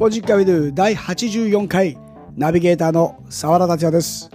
[0.00, 1.98] ポジックアビドゥ第84回
[2.34, 4.30] ナビゲーターの沢田達也です。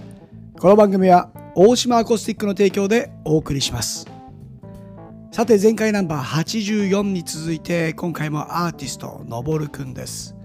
[0.59, 4.05] この番組は大島アコースティックの提供でお送りします。
[5.31, 10.35] さて前回ナンバー84に続いて今回もアーティストのぼるくんです。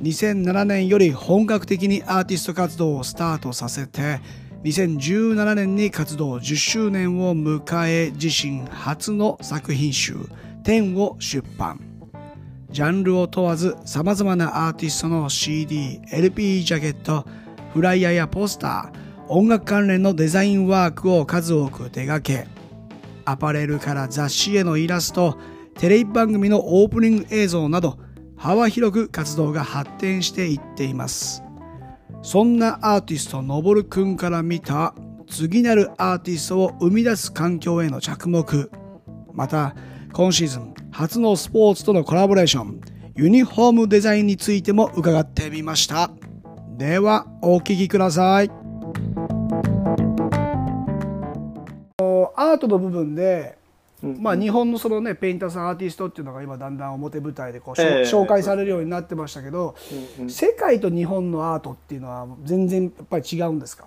[0.00, 4.20] 2007年より本格的にアーティスト活動をスタートさせて
[4.62, 10.14] 2017年に活動10周年を迎え自身初の作品集
[10.62, 11.91] 「天」を出版。
[12.72, 17.26] ジャンルを問わず様々なアーティストの CD、LP ジャケット、
[17.74, 22.48] フライヤーやポスター、音楽関連のデザインワークを数多く手掛け、
[23.26, 25.36] アパレルから雑誌へのイラスト、
[25.78, 27.98] テレビ番組のオープニング映像など、
[28.36, 31.42] 幅広く活動が発展していっています。
[32.22, 34.94] そんなアーティストのぼるくんから見た
[35.28, 38.70] 次なるアーティストを生み出す環境への着目、
[39.34, 39.76] また
[40.12, 42.80] 今シーズン初のスポーツとのコラボレーション、
[43.16, 46.10] ユニフォームデザインについても伺ってみました。
[46.76, 48.50] では、お聞きください。
[52.34, 53.56] アートの部分で、
[54.02, 59.76] まあ、日本のそのねペインターさんアーティストっていうのが今だんだん表舞台でこう、えー、紹介されるようになってましたけど、
[60.18, 63.86] うんうん、世界と日本のアートっていうのは全然やっぱり違うんですか？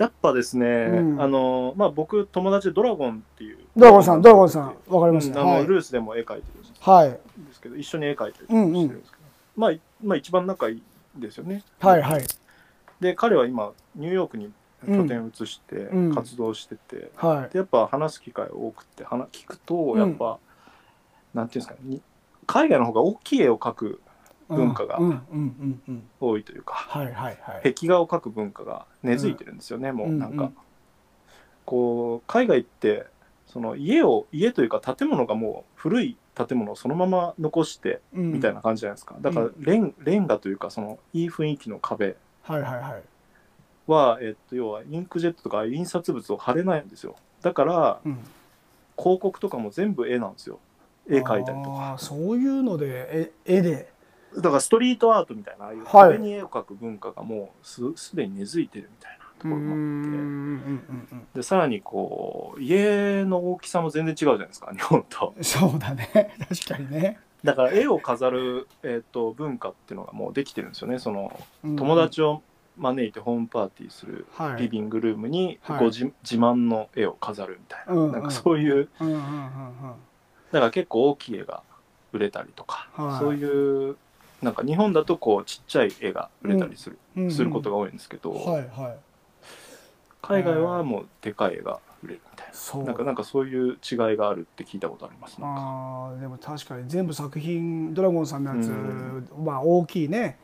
[0.00, 3.58] やっぱですね、うん、あのまあ僕友達ドラゴンっていう。
[3.76, 9.22] ドラゴンさんドラゴンさんわかりました、うん、あの、はい、ルースでも絵描いてるんですけど、はい、一緒に絵描いてるしてるんですけど、
[9.56, 10.82] まあまあ一番仲いい
[11.16, 11.62] ですよね。
[11.80, 12.24] はいはい。
[13.00, 14.50] で彼は今ニューヨークに
[14.86, 20.38] 拠点移して活動してて、うんはい、でやっぱ話す機会多くて話聞くとやっぱ、
[21.34, 22.00] なんていうんですかね
[22.46, 24.00] 海外の方が大きい絵を描く
[24.50, 24.98] 文化が
[26.20, 26.88] 多いというか
[27.62, 30.50] 壁画を描く文化が根付いてるんですよね、もうなんか、
[31.64, 33.06] こう海外って
[33.46, 42.16] その家を家というか建物がもう古い建物をそのまま残してみたいな感じじゃないですか、だからレンレンガというかそのいい雰囲気の壁
[43.86, 47.16] は、えっと、要はインクジェットとか印刷物を貼れないんですよ。
[47.42, 48.00] だから、
[48.96, 50.60] 広告とかも全部絵なんですよ。
[51.08, 51.96] 絵描いたりとか。
[51.98, 53.89] そういうので絵で
[54.36, 61.38] だからストリートアートみたいなああいう壁に絵を描く文化がもうすすでに根付いてるみたいなところもあって。
[61.38, 65.34] でさらにこう家の大きさも全然違うじゃないですか 日本と。
[65.42, 66.34] そうだね。
[66.48, 67.18] 確かにね。
[67.42, 70.98] だから絵を飾る、えーと、文化っていうのがもうできてるんですよね。
[70.98, 71.32] その、
[71.62, 72.42] 友達を
[72.76, 74.26] 招いてホームパーティーする
[74.58, 81.62] リビングルームにご、はい、自慢の絵を飾るみたいな、うんうん、なんかそういう,、だから結構大きい絵が
[82.12, 83.96] 売れたりとか、はい、そういう
[84.42, 88.96] なんか日本だとこうちっちゃい絵が売れたりするうん、することが多いんですけど、はいはい、
[90.22, 92.84] 海外はもうでかい絵が売れるみたいな。
[92.84, 100.38] なんかなんかそういう違いがあるって聞いたことありますあでも確かに全部作品ドラゴンさんのやつ、うん、まあ大きいね。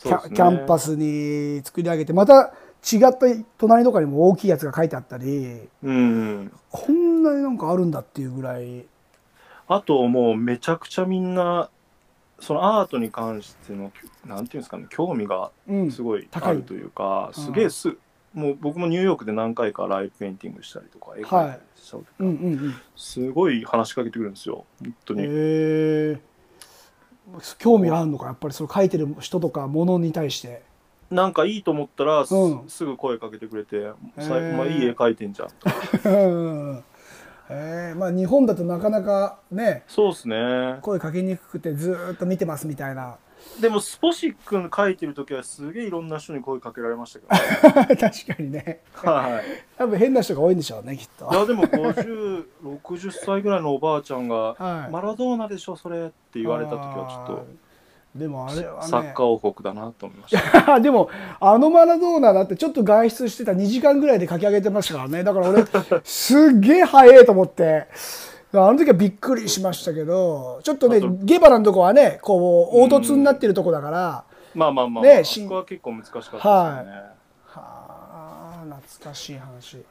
[0.00, 3.26] キャね、キャンパスに作り上げてまた違った
[3.58, 8.84] 隣とかにも大きいやつが書いてあったり、うん、こんなになんかあるんだっていうぐらい。
[9.68, 11.70] あともうめちゃくちゃみんな
[12.42, 13.92] そのアートに関しての
[14.26, 15.52] なんていうんですかね興味が
[15.92, 17.96] すごいあるというか、うん、すげえす
[18.34, 25.22] もう僕もニューヨークで何回かライブペインティングしたりとか絵描いたりしたりとか、うんうんうん、すごい話しかけてくるんですよ本当に。
[25.24, 26.18] へ
[27.58, 30.62] 興味があるのかやっぱりその描いてる人とかものに対して。
[31.12, 36.82] なんかいいと思ったらすうん、すぐ声かけてくれて「まあ、いい絵描いてんじゃん」とか。
[37.52, 40.78] えー、まあ日本だとなかなかねそうですね。
[40.82, 43.16] 声かけにくくてずっと見てますみたいな。
[43.60, 48.80] でもスポシック書いてる時はすげえいろんな人に声かけられましたけど、ね、 確かにね。
[48.94, 49.42] はい
[49.76, 51.28] 多分変な人が多いんでしょうねきっと。
[51.30, 57.46] いやでも5060歳ぐらいのおばあちゃんが「はい、マラドーナでしょそれ」って言われた時はちょっと
[58.14, 60.36] でもあれは、ね、サッカー王国だなと思いまし
[60.66, 60.80] た。
[60.80, 61.08] でも
[61.40, 65.24] あのマラドーナだってちょっと外出してた2時間ぐらいで書き上げてましたからね。
[65.24, 65.64] だから俺
[66.04, 67.86] すっげえ早いと思って。
[68.54, 76.86] あの時はびっくりしましたけどちょっとねゲバラのとこはねこう凹凸になってるとこだから、まあまあまあ、ね、そこは結構難しかったですね、はい、
[77.46, 79.82] はあ懐かしい話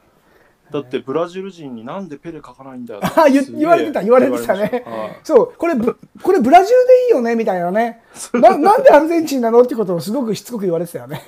[0.72, 3.00] だってブラジル人になんでペレ書かないんだよ。
[3.04, 4.84] あ言言われてた言われてたね、
[5.22, 8.02] そうこれこれブラジルでいいよねみたいなね。
[8.34, 11.20] ななんでアルゼンチンなのってことをすごくしつこく言われてたよね。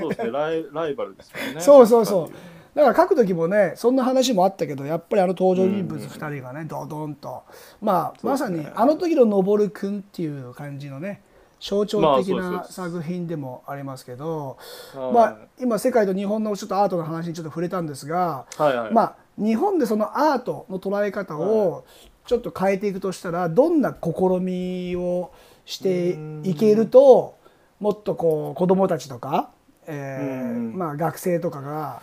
[0.00, 0.30] そうですね。
[0.30, 1.60] ライライバルですよね。
[1.60, 2.32] そうそうそう。
[2.74, 7.42] だから書く時もねそんな話もあったけどやっぱりあの登場人物2人がねドドンと。
[7.80, 11.22] まあまさにあの時の登君っていう感じのね
[11.60, 14.58] 象徴的な作品でもありますけど、
[14.94, 21.84] まあ、今世界と日本のちょっとアートの話にちょっと触れたんですが、はいはい、まあ、日本でそのアートの捉え方を
[22.26, 24.10] ちょっと変えていくとしたらどんな試
[24.40, 25.32] みを
[25.64, 27.36] していけると
[27.80, 29.50] もっとこう子供たちとか、
[29.86, 32.02] えーまあ、学生とかが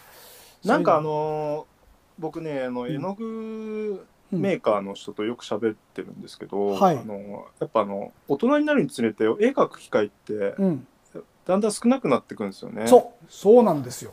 [0.63, 1.66] なんかあのー、
[2.19, 4.06] 僕ねあの絵の具
[4.39, 10.87] メーカーの人とよく喋ってるんですけど、はい、あのやっぱあの大人になるにつれて絵描く機会って、うん、
[11.45, 12.87] だんだん少なくなってくるんですよね。
[12.87, 13.25] そう。
[13.29, 14.11] そうなんですよ。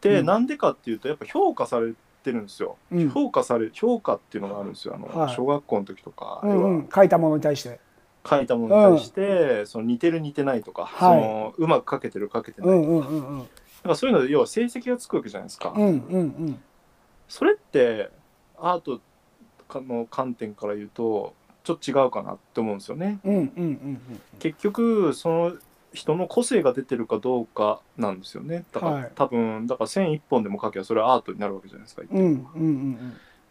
[0.00, 0.46] で、な、うん。
[0.46, 1.92] でかっていうとやっぱ評価され
[2.22, 4.94] てるんですよ、うん、評価され評価っていうのがあるんですよ。
[4.94, 7.80] あの、はい、小学校の時とか、うんうん、書いたものに対して。
[8.28, 13.46] 書いたものに対して、その似てる似てないとか、はい、そのうまく書けてる書けてないとか、うんうんうんうん、なん
[13.84, 15.72] かそういうので要は成績がつくわけじゃないですか。
[15.74, 16.62] うんうんうん、
[17.28, 18.10] それって
[18.60, 19.00] アート
[19.80, 21.34] の観点から言うと
[21.64, 23.20] ちょっと違うかなって思うんですよね。
[23.24, 25.52] うんうんうんうん、結局その
[25.92, 28.64] 人の個性が出てるかどうかなんですよね。
[28.72, 33.02] だから、はい、多分だから線一本でも描けばそれはアートになるわけじゃないですか、うんうんうん、だ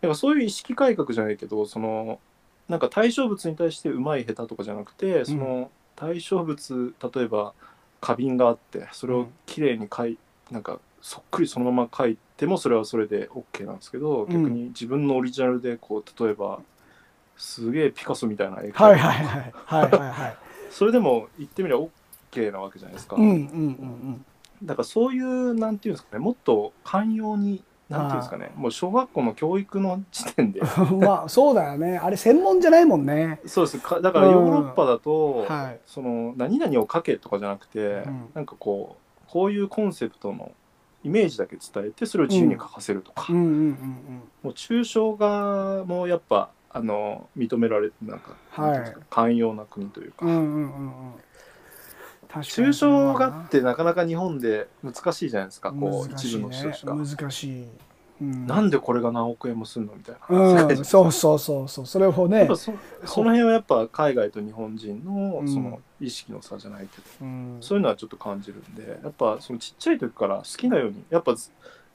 [0.01, 2.19] からそういう意識改革じゃないけどその
[2.67, 7.53] なんか対象物に対してうまい下手とかじゃなくてその対象物例えば
[8.00, 10.17] 花瓶があってそれをきれいに描い
[10.51, 16.59] なんかそっくりそのまま描いてもそれはそれで OK なんですけど、逆に自分のオリジナルでこう例えば
[17.38, 19.91] すげえピカソみたいな絵はいはいはいはい。
[19.91, 20.38] はいはい、
[20.69, 21.81] それでも言ってみれば
[22.31, 23.15] OK なわけじゃないですか。
[23.15, 24.25] うんうんうんうん、
[24.63, 30.62] だからそういうなんていうんですかねもっと寛容になんていうんですかねもう小学校の教育の時点で。
[31.00, 31.97] まあそうだよね。
[31.97, 33.39] あれ専門じゃないもんね。
[33.45, 33.80] そうです。
[33.80, 35.56] かだからヨーロッパだと、うん。
[35.56, 40.51] はい、その何々を書けとかじゃなくて、うん、なんかこうこういうコンセプトの
[41.04, 43.40] イメージだけ伝えてそれを自由に書かせるとか、も
[44.44, 51.13] う抽象画もやっぱあの認められなんか、はい、寛容な国というか、うんうんうんうん。
[52.42, 57.68] 抽象画ってなかなか日本で難しいじゃないですかこう一部の人しか難しい、
[58.21, 61.86] うん、なんでこれが何億円もするのみたいな、うん、そうそうそうそう。
[61.86, 62.74] それをねそ
[63.06, 71.36] その辺はやっぱ海外と日本人のその意識の差じゃないけど、うん、そういうのはちょっと感じるんでやっぱそのちっちゃい時から好きなようにやっぱ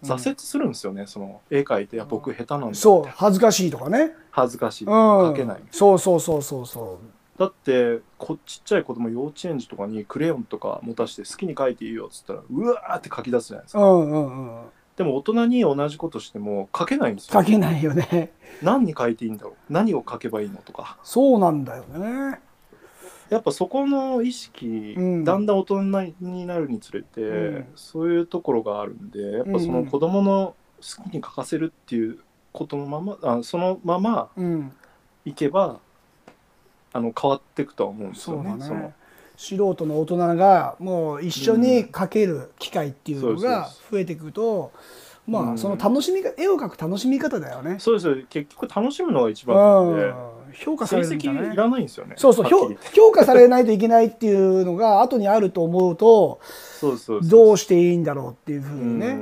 [0.02, 4.12] 挫折するんですよね、その絵描いて「いや僕下手なんだ」そう恥ずかしいとかね。
[4.30, 5.62] 恥ずかしい、描けない。
[5.70, 7.38] そうそうそうそうそう。
[7.38, 14.62] だってこちっちゃい子供幼稚園児とかにクレヨンとか持たして好きに描いていいよっつったらうわーって書き出すじゃないですか、うんうんうん、
[14.96, 17.40] でも大人に同じことしても書けないんですよ。
[17.40, 18.32] 書けないよね。
[18.62, 19.54] 何に書いていいんだろう。
[19.72, 20.98] 何を書けばいいのとか。
[21.02, 22.40] そうなんだよね。
[23.30, 25.82] やっぱそこの意識、うん、だんだん大人
[26.20, 32.18] になるにつれて、うん、そういうところがあるんでやっぱその子供の好きに書かせるっていう
[32.52, 34.30] ことのままあそのまま
[35.24, 35.80] いけば、
[36.92, 38.54] あの変わっていくとは思うんですよね。
[38.60, 38.94] そね
[39.36, 44.72] 素人の大人がもう一緒に描ける機会っていうのが増えていくと、
[45.26, 47.76] まあその楽しみ絵を描く楽しみ方だよね。
[47.78, 50.12] そうです結局楽しむのが一番で。
[50.54, 52.14] 評価されるんじゃないいらないんですよね。
[52.16, 52.44] そうそう。
[52.46, 56.40] 評評価されないといけないっていうのが後にあると思うと
[57.28, 59.18] どうしていいんだろうっていうふうにね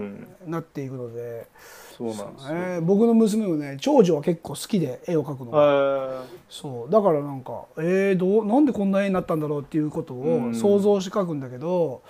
[0.47, 1.47] なっていくので。
[1.97, 6.25] そうなんですね僕の娘もね長女は結構好きで絵を描くのが。
[6.49, 6.91] そう。
[6.91, 12.03] だからなんかえー、どうなんでこんな絵になったんだろうっていうことを想像して描くんだけど、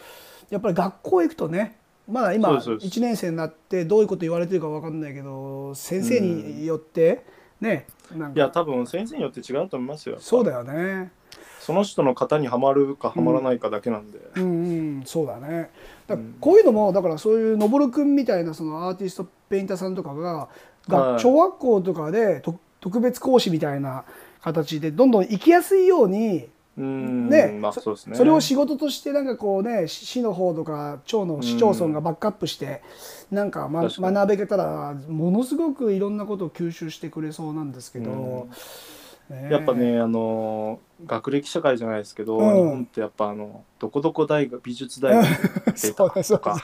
[0.51, 1.77] やっぱり学校行くとね
[2.09, 7.25] まだ今1年生になってどういうこと言われてるか分かんないけど先生によって
[7.61, 7.87] ね、
[8.35, 10.17] いや多分先生によって違うと思いますよ。
[10.19, 11.13] そうだよね。
[11.61, 14.49] その人の型にはまるかはまらないかだけなんで、うん、うん。
[14.49, 15.71] うんそうだね。
[16.02, 16.02] だ
[16.41, 20.49] こういうのもだからそういうのぼるくんみたいなそのアーティストペインターさんとかが、
[20.89, 22.43] はい、小学校とかで
[22.81, 24.05] 特別講師みたいな
[24.41, 32.83] 形でどんどん行きやすいようにねまあそね、それを仕事としてなんかこうね市の方とか町の市町村がバックアップして
[33.31, 38.49] なんか、ま、学べたらものすごくいろんなことを吸収してくれそうなんですけど。
[39.51, 45.27] やっぱねあの学歴社会じゃないですけど、うん、日本ってやっぱあのどこどこ大学美術大学
[45.75, 46.59] 出たとか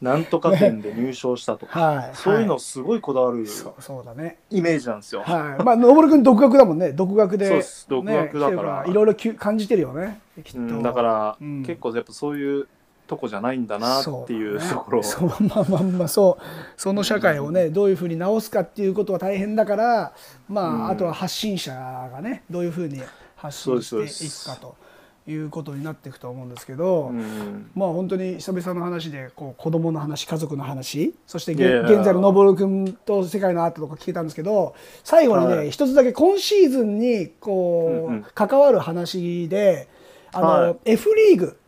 [0.00, 4.38] なんとか展で入賞したとか、ね、そういうのすごいこだわる、そうだね。
[4.50, 5.22] イメージなんですよ。
[5.22, 6.92] はい、まあのぼるくん独学だもんね。
[6.92, 8.84] 独学で、ね、独学だから。
[8.86, 10.20] いろいろ感じてるよね。
[10.44, 12.68] きっと、うん、だから、うん、結構やっぱそういう
[13.10, 15.02] とこじゃないんだなっていうところ。
[15.02, 16.42] そう、ね、まあまあまあそう
[16.76, 20.12] その社会をねどういうふうに直すかっていうことは大変だから
[20.48, 23.02] まあ、うん、あとは発信者がねどういうふうに
[23.34, 24.76] 発信していくかと。
[25.28, 34.74] いうことになっていくと思うんですけど、うん、まあ本当に久々の話でこう子供の話家族の話そして現在ののぼる君と世界のアートとか聞けたんですけど
[35.04, 39.88] 最後にね、はい、一つだけ今シーズンにこう、うんうん、関わる話で
[40.32, 41.60] あの、はい、F リーグ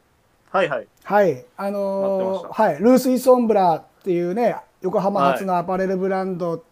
[0.53, 0.87] はいはい。
[1.05, 6.63] はい、あのー、はい、ルース・イ・ソンブラっていうね横浜発のアパレルブランド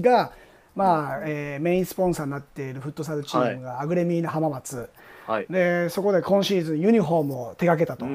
[0.00, 0.30] が、はい、
[0.76, 4.88] まあ、えー、メインスポンサーになっているフットサルチームが、アグレミーナ浜松。
[5.26, 8.06] はい、でそこで今シーズンユニフォームを手掛けたと。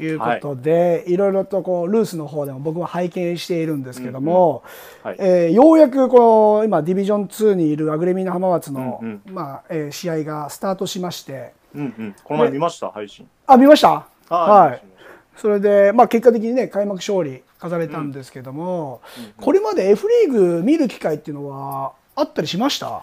[0.00, 4.64] いうことで、はい、いろいろとこうルースの方でも僕も拝見しているんですけども、
[5.04, 13.28] うんうんはい、えー、ようやくこう今ディビジョン2にいるアグレミナ浜松の、うんうん、まあえー、試合がスタートしまして、うんうん、この前見ました配信。
[13.46, 14.11] あ見ました？
[14.36, 14.82] はい。
[15.36, 19.00] それで、まあ、結果的にね開幕勝利飾れたんですけども、
[19.40, 23.02] これまで F リーグ見る機会っていうのはあったりしました？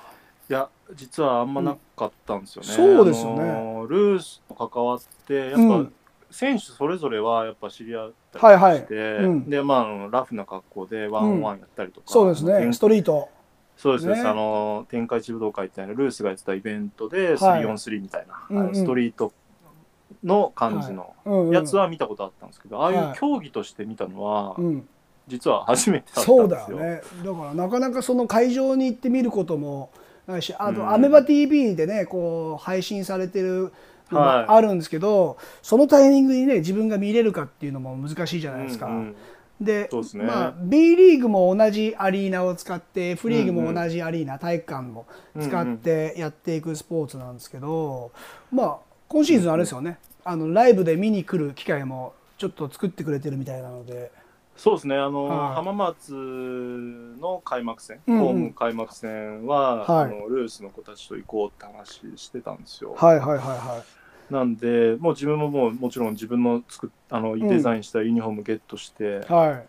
[0.50, 3.44] いや実はあんまなかったんですよね、そうですよね。
[3.90, 5.52] ルースと関わってやっ
[5.86, 5.90] ぱ、
[6.32, 8.80] 選手それぞれはやっぱ知り合ったりして、はいはい。
[9.26, 12.74] うん、でまあラフな格好でワンオンワンやったりとか、うん、そうですね。
[12.74, 13.30] ストリート。
[13.78, 19.32] そうですね、あの天下一武道会みたいなルースがやってたイベントで 3on3 みたいな、はい、ストリート
[20.24, 21.16] の感じの
[21.52, 24.56] やつは見たことあったんですけど、ああいう競技として見たのは、
[25.28, 27.02] 実は初めてだったんですよ、そうだよね。
[27.24, 29.92] だからなかなかその会場に行ってみることも
[30.28, 33.72] ないしあと、アメバ TV でねこう配信されてる
[34.12, 38.88] のもあるんですけど、はい、そのタイミングにね自分が見れるかっていうのも難しいじゃないですか。
[38.88, 39.16] うんうん。
[39.62, 45.06] で、ね、まあ、B リーグも同じアリーナを使って F リーグも同じアリーナ、うんうん、体育館も
[45.38, 48.12] 使ってやっていくスポーツなんですけど、
[48.54, 54.12] うんうん、まあ今シーズンあれですよね、あのライブで見に来る機会もちょっと作ってくれてるみたいなので。
[54.56, 54.96] そうですね。
[54.98, 62.94] あの、はい、浜松の開幕戦、うんうん、ホーム開幕戦は、はい、あのルースの子たちと行こうって話してたんですよ。
[62.98, 63.84] はいはいはいは
[64.30, 64.34] い。
[64.34, 69.68] なんでもう自分ももうもちろん自分の作あのデザインしたユニフォームゲットして、はい、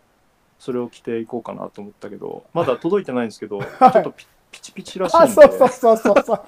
[0.59, 5.29] それを着ていこうかなと思ったけどまだ届いてないんですけど、 ちょっとピピチピチらしいんで。
[5.33, 6.45] そうそうそうそう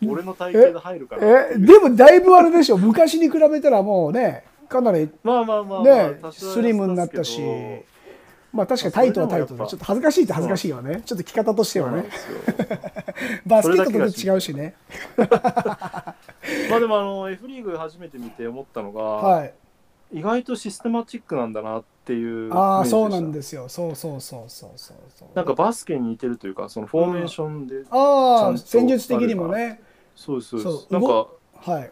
[0.08, 1.50] 俺の体型で入るから。
[1.52, 2.78] えでもだいぶあれでしょ。
[2.78, 7.40] 昔に比べたらもうねかなりまあまあまあ、ね、スリムになったし。
[8.50, 11.02] まあ確かにタイトはタイトでちょっと恥ずかしいって恥ずかしいよね。
[11.04, 12.06] ちょっと着方としてはね。
[13.46, 14.74] バスケットと違うしね。
[16.70, 19.52] まあでもあの F リーグ初めて見て思ったのが、はい、
[20.12, 29.82] 意外とシステマチックなんだなっていうああそうなんですよそうそうそうそうそうそうなんかバスケに似てるというかそのフォーメーションで、うん、ああ戦術的にもね
[30.18, 30.92] そうですそうです。
[30.92, 31.90] なんかはい。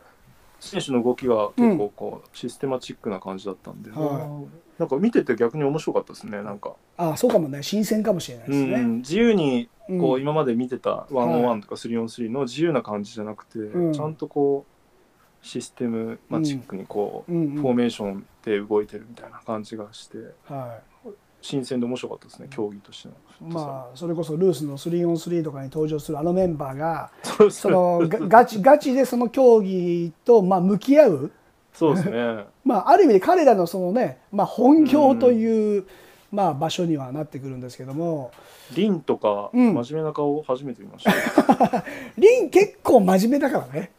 [0.59, 4.47] 選手の動きが結構こう、うん、システマチックな感じだったんで、は
[4.79, 6.75] い、なんか見てて逆に面白かったですねなんか。
[6.97, 7.63] ああそうかもね。
[7.63, 9.69] 新鮮かもしれないですね、うん、自由に
[10.01, 20.19] こう、今まで見てた 1on1 とか 3on3 の自由な感じじゃなくて、はい、ちゃんとこうシステムマチックにこう、フォーメーションで動いてるみたいな感じがして、
[20.49, 21.09] はい、
[21.41, 23.15] 新鮮で面白かったですね競技としての。
[23.49, 27.11] まあそれこそルースの 3on3 とかに登場するあのメンバーが
[27.51, 31.33] そのガチガチでその競技とまあ向き合う。
[31.73, 32.45] そうですね。
[32.65, 35.87] まあある意味で彼らのそのね、まあ、本業という、うん
[36.33, 38.33] まあ、場所にはなってくるんですけども。
[38.75, 41.13] リンとか真面目な顔初めて見ました、
[42.19, 43.93] リン結構真面目だからね。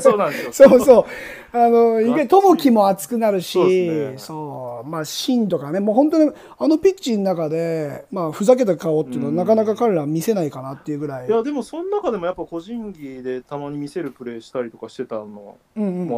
[0.00, 0.68] そうなんですよ。
[0.68, 1.04] そうそう。
[1.56, 3.52] あの意外ともきも熱くなるし
[4.18, 4.90] そう、ね。
[4.90, 5.80] まあシンとかね。
[5.80, 15.58] もう本当にあのピッチの中で、まあ、ふざけた顔っていうのはなかなか彼ら見せないかなっていうぐらい、いやでもその中でもやっぱ個人技でたまに見せるプレーしたりとかしてたのも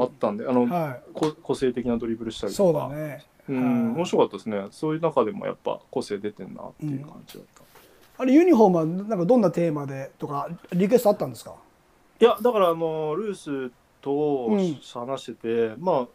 [0.02, 1.02] あったんで、うんうん、あの、はい、
[1.42, 2.80] 個性的なドリブルしたりとか。
[2.80, 4.66] そうだねうん、面白かったですね。
[4.70, 7.62] そういう中でもやっぱ個性出てんなっていう感じだった、
[8.18, 11.54] うん、あれユニフォームはなんかどんなテーマでとかリクエストあったんですか？
[12.20, 14.48] いやだからあのルースと
[14.98, 16.06] 話してて、うん、まあ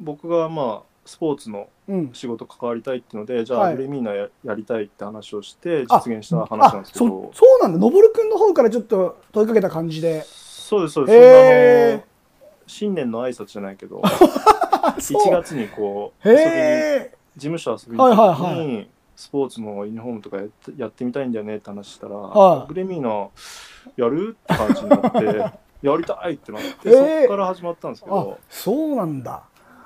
[0.00, 1.68] 僕がまあスポーツの
[2.12, 7.30] 仕事関わりたいっていうので、うん、じゃあ、グレミーナややりたいって話をして実現した話なんですけど。
[7.32, 7.78] そうなんだ。
[7.78, 10.22] のぼるくんの方からちょっと問いかけた感じで。
[10.22, 12.04] そうですそうです。
[12.66, 14.02] 新年の挨拶じゃないけど
[14.96, 16.46] 1月にこう遊びに
[17.36, 23.28] 事務所遊びに行った時に、スポーツのユニフォームとかやってやってみたいんだよねって話したら、はい、グレミーナ
[23.96, 28.38] やるって感じになって やりたいってなって、そこから始まったんですけど。
[28.48, 29.42] そうなんだ。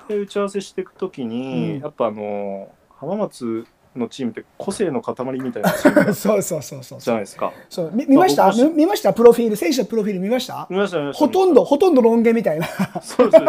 [0.07, 2.69] で打ち合わせしていく時に、うん、やっぱあの
[2.99, 6.99] 浜松のチームって個性の塊みたいなチーム そうそうそうそう。
[6.99, 7.53] じゃないですか。
[7.69, 9.13] そう見見ました、まあ、見ました？
[9.13, 10.67] プロフィール選手のプロフィール見ました？
[10.69, 12.67] 見ましたほとんどほとんどロン毛みたいな。
[13.01, 13.43] そうです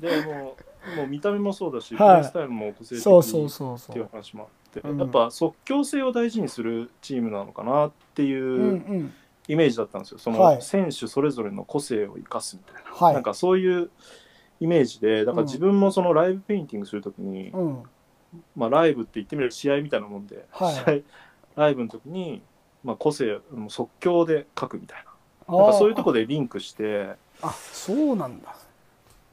[0.00, 0.56] でも
[0.96, 9.12] もう見た目もそうだし、はい、プレースタイルも個性的っていう話もあって、やっぱ即興性を大事にするチームなのかなっていう
[9.48, 10.18] イメージだったんですよ。
[10.18, 13.90] その選手それぞれの個性を生かすみたいな、はい、なんかそういう
[14.60, 17.82] イメージでだから自分もそのライブペインティングするときに、うん、
[18.56, 22.42] まあ、ライブって言ってみれば試合みたいなもんで、はい、試合ライブの時に、
[22.84, 25.08] まあ、個性即興で書くみたいな。
[25.56, 28.54] なんかそういうとこでリンクしてあそうなんだ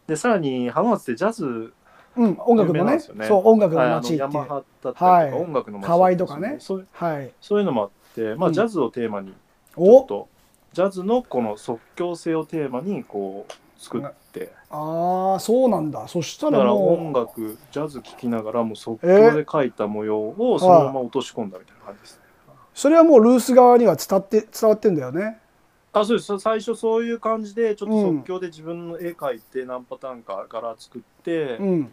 [0.08, 1.74] でさらに浜松ってジャズ
[2.18, 6.56] うん、音楽のね、ね、そう音楽の街っていう、ヤマハだったりとか、はい、音楽の街、ハワイとかね。
[6.60, 10.30] そう,、はい、そういうのもあって、まあ、ジャズをテーマにちょっと
[10.72, 14.52] ジャズのこの即興性をテーマにこう作って。
[14.70, 16.08] ああそうなんだ。
[16.08, 22.22] そしたらだから音楽ジャズ聴きながらもう即興で描いた模様をそのまま落とし込んだみたいな感じですね、
[22.74, 25.40] それはもうルース側には伝って伝わってんだよね
[26.00, 31.92] あそうです最初そういう感じでちょっと即興で自分の絵描いて何パターンか柄作って、うん、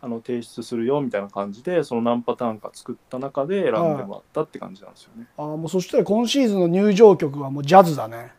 [0.00, 5.26] あの提出するよみたいな感じでその何パターンか作った中で選んでもらったって感じなんですよね。
[5.36, 8.32] あもうそしたら今シーズンの入場曲はもうジャズだね。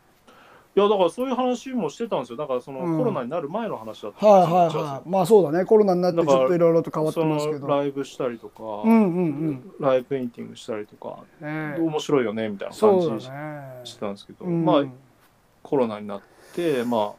[0.73, 2.37] いやだからそういう話もしてたんですよ。
[2.37, 5.09] だからその、コロナになる前の話だったはいはいはい。
[5.09, 5.65] まあそうだね。
[5.65, 7.67] コロナになってちょっといろいろと変わってますけど。
[7.67, 13.25] ライブしたりとか、うんうんうん、ライブペインティングしたりとか、ね、面白いよねみたいな感じ
[13.83, 14.85] してたんですけど、ね、まあ
[15.61, 16.21] コロナになっ
[16.55, 17.11] てまあ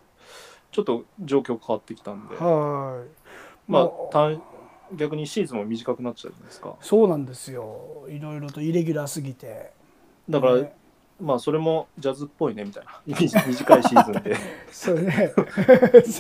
[0.71, 2.37] ちょっと状況変わってきたんで。
[2.37, 3.71] はい。
[3.71, 4.30] まあ、
[4.94, 6.75] 逆にシーズンも短くなっちゃうじゃないですか。
[6.80, 8.06] そうなんですよ。
[8.09, 9.73] いろいろとイレギュラーすぎて。
[10.28, 10.75] だから、ね、
[11.23, 13.00] まあそれもジャズっぽいねみたいな。
[13.07, 13.25] 短
[13.79, 14.37] いシーズンで。
[14.71, 15.33] そうね。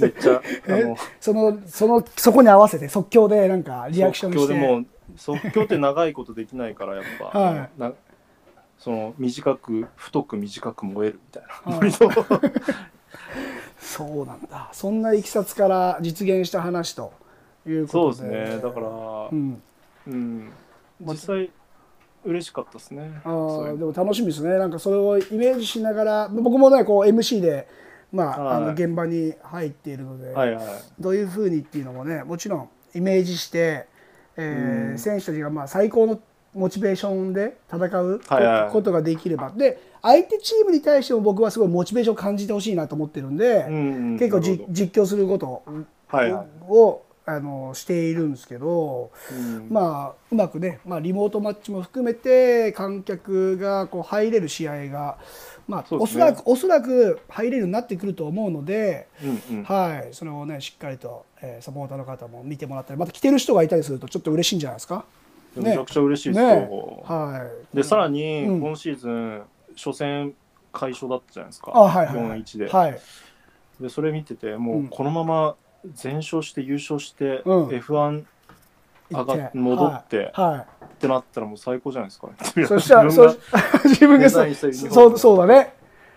[0.00, 4.40] めっちゃあのそのそのそこに合わせて即興でなんかリアクションして。
[4.40, 4.84] 即興でも
[5.16, 7.92] 即興って長いことできないからやっぱ、はい、な
[8.78, 11.92] その短く太く短く燃えるみたいな、はい、
[13.78, 14.70] そうなんだ。
[14.72, 17.12] そんないきさつから実現した話と
[17.66, 18.16] いうことで。
[18.16, 18.60] そうですね。
[18.62, 18.88] だから、
[19.30, 19.62] うん、
[20.06, 20.52] うん、
[21.00, 21.50] 実際
[22.24, 23.20] 嬉しかったですね。
[23.24, 24.56] ああでも楽しみですね。
[24.58, 27.68] なんかそれをイメージしながら僕もねこう MC で
[28.12, 30.64] まあ、はい、あの現場に入っているので、はいはい、
[31.00, 33.86] どういうふうにっていうのもねもちろんイメージして、
[34.36, 36.20] えー、うん、選手たちがまあ最高の
[36.54, 38.20] モチベーションで戦う
[38.70, 45.62] ことができれば、はいはい、で相手チームに対しても僕はすごいモチベーションを感じてほしいなと思ってるんで、うんうん、結構実況することを、
[46.08, 46.46] はいはい、
[47.24, 55.18] あのしているんですけど、うん、まあうまくね、まあ、リモートマッチも含めて観客がこう入れる試合が、
[55.68, 65.04] まあ、ね、おそらくおそらく入れるようになってくると思うので、うんうん、はい、それをねしっかりと、えー、サポーターの方も見てもらったりまた来てる人がいたりするとちょっと嬉しいんじゃないですか？
[65.54, 66.46] ね、めちゃくちゃ嬉しいですよ。
[66.48, 66.68] ね、
[67.04, 69.42] はい、でさらに、今シーズン
[69.76, 70.34] 初戦
[70.72, 72.68] 快勝だったじゃないですか、はいはい、4-1で。
[72.68, 72.98] はい。
[73.80, 75.56] でそれ見ててもうこのまま
[75.94, 78.24] 全勝して優勝して、うん、F1
[79.10, 80.50] 上が戻って、はい。
[80.50, 82.28] はい、ってなったらもう最高じゃないですか、
[82.66, 83.04] そしたら
[83.84, 85.74] 自分がそうそうだね。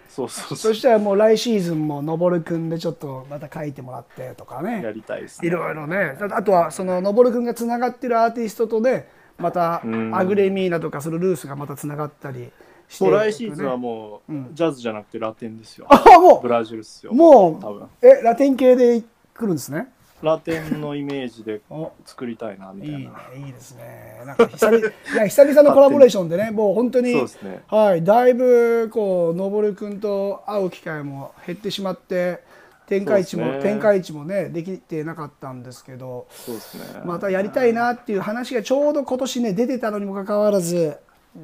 [0.08, 4.82] そうそうそしたらもう来シーズンものぼるくんでちょっとまた書いてもらってとかね。
[4.82, 5.47] やりたいですね。
[5.49, 6.17] いろいろね。
[6.32, 9.82] あとはそののぼるくんがつながってるアーティストとねまた
[10.13, 12.49] アグレミーナとかそのルースがまたつながったり
[12.88, 15.88] して、ね、来シーズンはもう、ジャズじゃなくてラテンですよ。
[15.89, 17.13] あもうブラジルっすよ。
[17.13, 17.88] もう多分。
[18.01, 19.04] えラテン系で
[19.36, 19.88] 来るんですね。
[20.21, 21.62] ラテンのイメージで
[22.06, 22.98] 作りたいなみたいな。
[22.98, 23.12] いいね、
[23.48, 24.24] いいですね。
[24.26, 32.41] なんか久々 いや久々のコラボレーションでね、もう本当に、ね、はい、だいぶこうのぼるくんと会う機会も減ってしまって、
[32.88, 37.02] 展開地も、ね、展開地もねできてなかったんですけど、そうですね。
[37.04, 40.98] またやりたいなっていう話がちょうど今年ね出てたのにもかかわらず。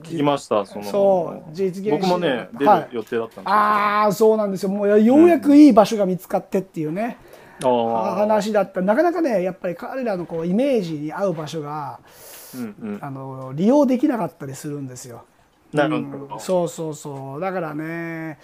[0.03, 0.85] 聞きましたその。
[0.85, 4.69] そう実現僕もね出る予定だったんですよ、はい、ああそうなんですよ。
[4.69, 7.30] もうようやくいい場所が見つかってっていうね、うん
[7.69, 8.81] 話だった。
[8.81, 11.99] なかなかねやっぱり彼らのこうイメージに合う場所が、
[12.55, 15.23] うんうん、あの利用できなかったりするんですよ。
[15.73, 17.39] なるほど、うん、そうそうそう。
[17.39, 18.39] だからね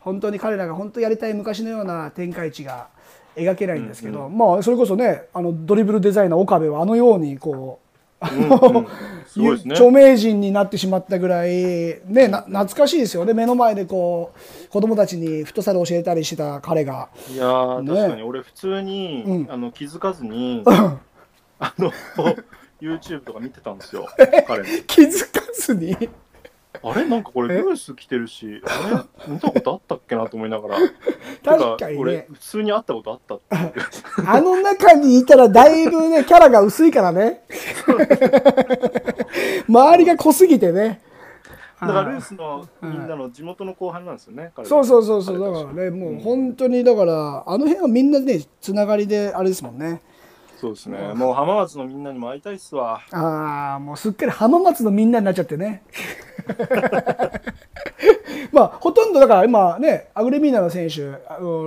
[0.00, 2.88] 本当に彼らが本当やりたい昔のような展開値が
[3.36, 7.89] 描けないんですけど、うんうん、まあそれこそねあのドリブルデザイナー岡部はあのようにこう
[8.20, 8.86] あの、
[9.36, 9.48] うん。
[9.48, 13.32] うんね、著名人になってしまったぐらい、ね、な懐かしいですよね。
[13.32, 17.08] 目の前でこう子供たちにフットサル教えたりしてた彼が。
[17.32, 18.22] いや、ね、確かに。
[18.24, 21.92] 俺普通に、うん、あの気づかずにあの
[22.80, 24.08] YouTube とか見てたんですよ。
[24.46, 25.96] 彼 気づかずに？
[26.82, 27.04] あれ？
[27.06, 29.32] なんかこれルース着てるし、あれ？
[29.32, 30.78] 見たことあったっけなと思いながら。
[31.44, 32.00] 確かにね。
[32.00, 33.44] 俺、普通に会ったことあったって
[34.26, 37.44] あの中にいたらだいぶね、キャラが薄いからね。
[39.68, 41.00] 周りが濃すぎてね。
[41.80, 44.52] だからルースのみんなの地元の後輩なんですよね。
[44.64, 45.38] そうそうそうそう。
[45.38, 50.02] だからね、もう本当にだから、あの辺はみんなね、つながりであれですもんね。
[50.60, 50.98] そうですね。
[51.14, 53.00] もう浜松のみんなにも会いたいっすわ。
[53.12, 55.82] ああ、もうすっかり浜松のみんなになっちゃってね。
[58.52, 61.12] まあ、ほとんどだから今ね、アグレミーナの選手、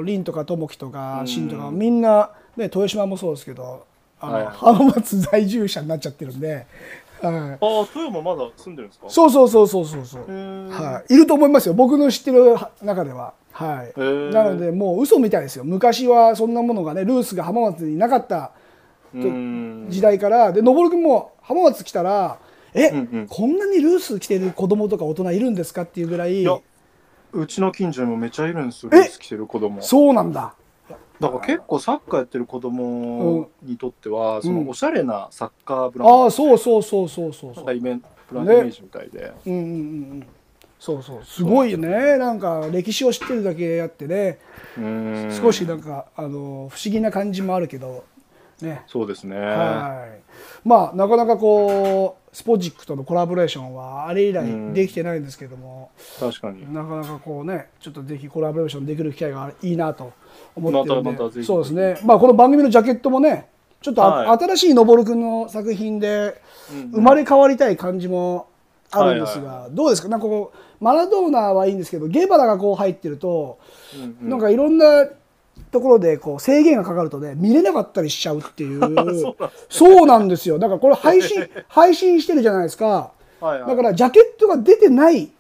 [0.04, 3.86] リンとか友樹とかシンとか、みんな、ね、豊島もそうですけど、
[4.20, 6.66] あの、はい、浜松在住者になっちゃってるんで、
[7.22, 7.58] はい、ああ、
[7.92, 9.10] 富山まだ住んでるんですか？
[9.10, 10.24] そうそうそうそうそうそう。
[10.70, 11.14] はい。
[11.14, 11.74] いると思いますよ。
[11.74, 13.34] 僕の知ってる中では。
[13.54, 14.00] はい。
[14.34, 15.64] なので、もう嘘みたいですよ。
[15.64, 18.52] 昔はそんなものがね、ルースが浜松になかった
[19.14, 20.52] 時代から。
[20.52, 22.40] で登君も浜松来たら
[22.74, 26.46] え、うんうん、こんなにルース着てる子供とか大人いるんですかっていうぐらい。
[27.36, 29.82] うちの近所にもめちゃいるんですよレース来てる子供。
[29.82, 30.54] そうなんだ。
[31.20, 37.54] だから結構サッカーやってる子供にとっては、うん、そのおしゃれなサッカーブランド、ああそうそうそうそうそう。
[37.56, 39.64] なんかイベントブランドイメージみたいで、ね、うんうんう
[40.16, 40.28] ん
[40.80, 42.18] そうそうすごいよね。
[42.18, 44.38] なんか歴史を知ってるだけあってね。
[45.42, 48.04] 少しなんかあの不思議な感じもあるけど
[48.62, 48.84] ね。
[48.88, 49.38] そうですね。
[49.38, 50.22] はい。
[50.64, 56.74] まあなかなかこうスポジックとのコラボレーションはあれ以来できてないんですけども、確かに。
[56.74, 60.14] なかなかこうねちょっとぜひコラボレーションできる機会がいいなと
[60.56, 62.00] 思ってるんで、またまたそうですね。
[62.06, 63.50] まあこの番組のジャケットもね
[63.82, 66.42] ちょっと、はい、新しいのぼるくんの作品で
[66.92, 68.48] 生まれ変わりたい感じも
[68.92, 70.08] あるんですが、どうですか？
[70.08, 73.60] なんかこうマラドーナはいいんですけどゲバラがこう入ってると、
[73.96, 75.06] うんうん、なんかいろんな
[75.72, 78.82] ところでこう制限がかかるとね見れなかったりしちゃうっていう。
[79.70, 80.60] そうなんですよ。
[80.60, 83.12] だからこれ配信 配信してるじゃないですか、
[83.42, 85.32] はいはい、だからジャケットが出てない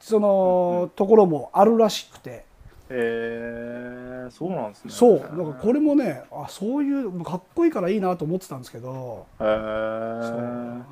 [0.00, 2.45] その、ところもあるらしくて
[2.88, 4.90] へえそうなんですね。
[4.92, 9.46] そうなんかこれもねあそういうかっこいいからいいなと思ってたんですけどへえ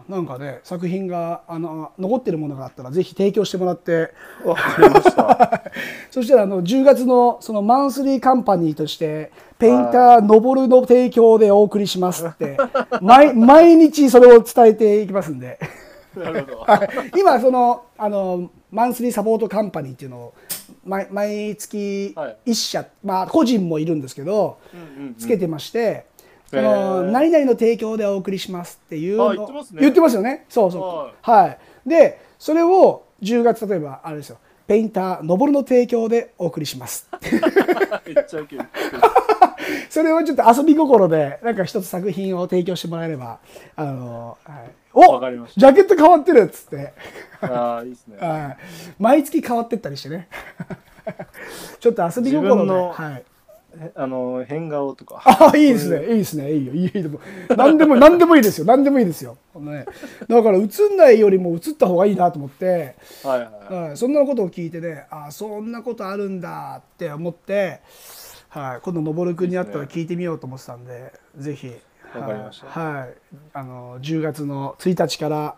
[0.08, 4.12] なんかね作品があの残ってるものがあったらぜひ提供してもらって。
[4.44, 5.62] わかりました。
[6.10, 12.56] そしたらあの10月のそのマンスリーカンパニーとしてペインターのぼるの提供でお送りしますって
[13.00, 15.58] 毎毎日それを伝えていきますんで。
[17.18, 20.34] 今そのあのマンスリーサポートカンパニーっていうのを
[20.84, 22.14] 毎毎月
[22.46, 24.58] 1社、はい、まあ個人もいるんですけど、
[25.18, 26.06] つけてまして、
[26.46, 30.46] その何々の提供でお送りしますっていうの言ってます、ね、言ってますよね。
[30.48, 31.14] そうそう。
[31.22, 34.38] はい、でそれを10月例えばあれですよ。
[34.66, 37.08] ペインターのぼるの提供でお送りします。
[39.90, 43.38] それをちょっと遊び心でなんか一つ作品を提供してもらえれば
[43.76, 46.94] あの、はい、おジャケット変わってるっつって。
[47.40, 48.56] ああいいですね、はい、
[48.98, 50.28] 毎月変わってったりしてね。
[51.80, 53.24] ちょっと遊び心で、はい、
[53.94, 55.20] あの変顔とか。
[55.24, 56.06] ああいいですね。
[56.06, 56.52] いいですね。
[56.52, 56.72] いいよ。
[56.72, 57.20] いいでも
[57.56, 58.66] 何でも何でもいいですよ。
[58.66, 59.84] 何でもいいですよ、ね、
[60.28, 67.80] だから映んないよりも映った方がいいなと思って、はいはいはい、そんなことを聞いてねあそんなことあるんだって思って、
[68.48, 71.72] はい、今度のぼるくんに会ったら聞いてみようと思ってたんで、ぜひ
[72.20, 72.66] わかりました。
[72.66, 73.14] はい。
[73.52, 75.56] あの10月の1日から、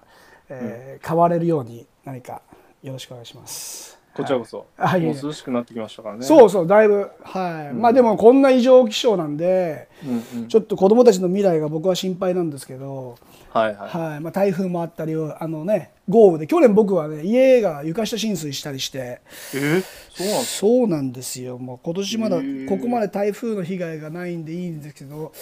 [0.48, 2.42] えー、うん、変われるように何か
[2.82, 3.95] よろしくお願いします。
[4.16, 6.22] こちらこそ、はい、もう涼しくなってきましたからね。
[6.24, 7.74] そうそう、だいぶ、はい。
[7.74, 13.16] うん、まあでもこんな異常気象なんで、うんうん、ちょっと子供たちの未来が僕は心配なんですけど、
[13.50, 14.10] はいはい。
[14.10, 14.20] はい。
[14.20, 19.20] まあ台風もあったり、あのね、豪雨で、去年僕はね、家が床下浸水したりして、
[19.54, 21.58] えそうなんそうなんですよ。
[21.58, 22.36] もう今年まだ
[22.68, 25.32] ここまで台風の被害がないんでいいんですけど、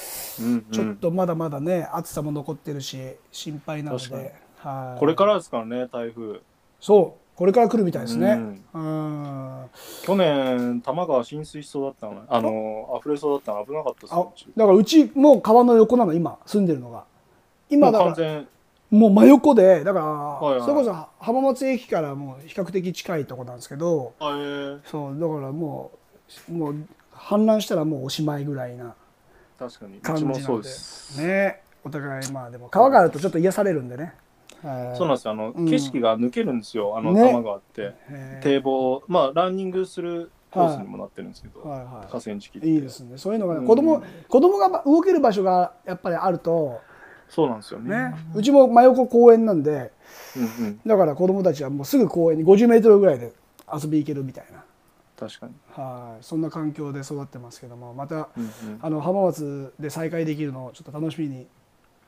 [0.40, 2.98] うんうん、ちょっとまだまだね、暑さも残ってるし、
[3.30, 4.34] 心配なので。
[4.58, 4.98] はい。
[4.98, 6.40] これからですからね、台風。
[6.80, 7.23] そう。
[7.36, 8.60] これから来るみたいですね。
[8.72, 9.66] うん、
[10.04, 17.04] 去年多摩川浸水しそうだったのあの溢れそうだったの危なかったですだからうちもう川の横なの今住んでるのが。
[17.70, 18.44] 今だから
[18.90, 24.12] もう真横でだから、はいはい、それこそ浜松駅からもう比較的近いとこなんですけど、
[24.86, 25.90] そうだからも
[26.48, 26.74] うもう
[27.12, 28.94] 氾濫したらもうおしまいぐらいな
[29.58, 29.68] 感
[30.16, 30.68] じなんで。
[31.18, 31.60] ね。
[31.84, 34.14] お互いまあでも川があるとちょっと癒されるんでね。
[34.96, 35.32] そうなんですよ。
[35.32, 36.96] あの、うん、景色が抜けるんですよ。
[36.96, 39.02] あの多摩川って、ね、堤防。
[39.08, 41.78] まあランニングするコースにもなってるんですけど、はい。
[41.80, 43.18] はいはい、河川敷いいですね。
[43.18, 46.80] そういうのが、ね、うん、子供子供が動ける場所がやっぱりあると。
[47.28, 47.80] そうなんですよ。
[47.80, 49.92] ね、ね、うちも真横公園なんで、
[50.36, 53.32] うんうん、だから子供たちはもうすぐ公園に50メートルぐらいで
[53.72, 54.64] 遊び行けるみたいな。
[55.18, 55.52] 確かに。
[55.72, 56.24] はい。
[56.24, 57.94] そんな環境で育ってますけども。
[57.94, 58.50] また、うんうん、
[58.80, 61.46] あの浜松で再会できるのをちょっと楽しみに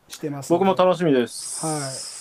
[0.09, 0.53] してます。
[0.53, 1.67] 僕も楽しみです。
[1.67, 2.16] はい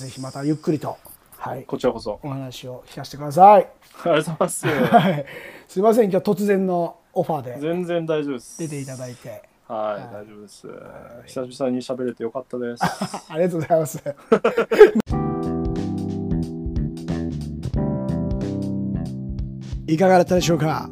[0.00, 0.96] ぜひまたゆっくりと、
[1.36, 3.68] はい、こちらこそお話を聞かせてください。
[4.04, 4.66] ありがとうございます。
[4.66, 5.26] はい、
[5.68, 8.58] すみません、今日突然のオファーで全然大丈夫です。
[8.58, 9.42] 出ていただいて。
[9.68, 10.66] はい、大丈夫です。
[11.26, 12.82] 久々に喋れてよかったです。
[13.30, 14.02] ありがとうございます。
[19.86, 20.88] いかがだったでしょうか？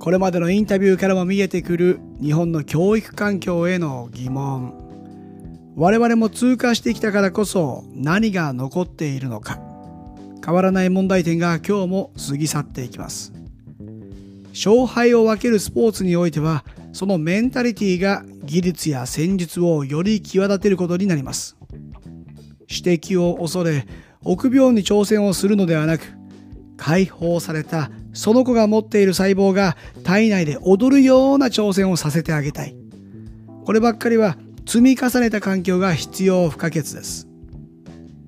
[0.00, 4.87] これまでのインタビューからも見えてくる日本の教育環境への疑問。
[5.80, 9.60] 我々も通過してきたからこそ何が残っているのか。
[10.44, 13.32] 変わらない問題点が今日も過ぎ去っていきます。
[14.48, 21.56] 勝敗を分けるスポーツにおいてはそのメンタリティが技術や戦術をより際立てることになります。
[22.68, 23.86] 指摘を恐れ
[24.24, 26.02] 臆病に挑戦をするのではなく
[26.76, 32.74] 解放されたその子が持っている細胞が体内で踊るような挑戦をさせてあげたい。
[33.64, 34.36] こればっかりは
[34.68, 37.26] 積み重ねた環境が必要不可欠です。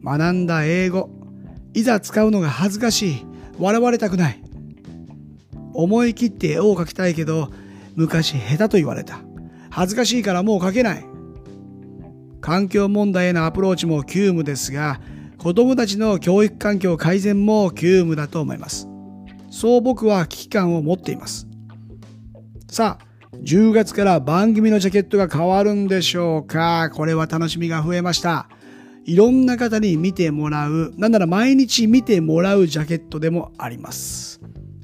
[0.02, 1.10] 学んだ英語、
[1.74, 3.26] いざ使うのが恥ずかしい、
[3.58, 4.42] 笑われたくない。
[5.74, 7.50] 思い切って絵を描きたいけど、
[7.94, 9.20] 昔下手と言われた。
[9.68, 11.04] 恥ずかしいからもう描けない。
[12.40, 14.98] 環境問題へのアプローチも急務ですが、
[15.36, 18.88] 子供たちの教育環境改善も急務だと思います。
[19.50, 21.46] そう僕は危機感を持っています。
[22.66, 23.09] さあ、
[23.42, 28.48] 10月から番組のジャケットが変わるんでしょうかこれは楽しみが増えました。
[29.04, 34.40] いろんな方に見てもらう、なんなら毎日見てもらうジャケットでもあります。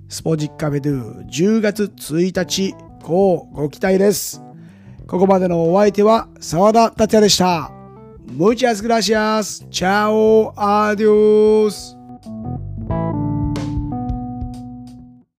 [0.08, 4.42] スポジッカベドゥ10月1日、こうご期待です。
[5.06, 7.70] ここまでのお相手は沢田達也でした。
[8.26, 9.64] Muchas gracias.
[9.70, 10.52] Chao.
[10.56, 11.95] Adios.